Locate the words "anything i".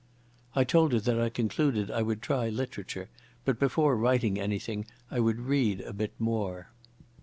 4.39-5.19